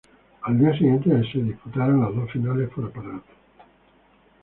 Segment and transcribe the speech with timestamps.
[0.41, 3.21] Al día siguiente se disputaron las dos finales por aparatos.